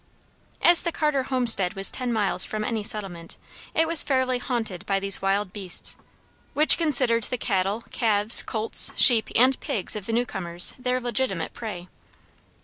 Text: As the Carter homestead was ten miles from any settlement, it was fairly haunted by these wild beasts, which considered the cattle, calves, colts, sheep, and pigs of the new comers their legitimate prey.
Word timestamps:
As 0.63 0.81
the 0.81 0.91
Carter 0.91 1.21
homestead 1.21 1.75
was 1.75 1.91
ten 1.91 2.11
miles 2.11 2.43
from 2.43 2.63
any 2.63 2.81
settlement, 2.81 3.37
it 3.75 3.87
was 3.87 4.01
fairly 4.01 4.39
haunted 4.39 4.83
by 4.87 4.99
these 4.99 5.21
wild 5.21 5.53
beasts, 5.53 5.95
which 6.55 6.75
considered 6.75 7.25
the 7.25 7.37
cattle, 7.37 7.83
calves, 7.91 8.41
colts, 8.41 8.91
sheep, 8.95 9.29
and 9.35 9.59
pigs 9.59 9.95
of 9.95 10.07
the 10.07 10.13
new 10.13 10.25
comers 10.25 10.73
their 10.79 10.99
legitimate 10.99 11.53
prey. 11.53 11.87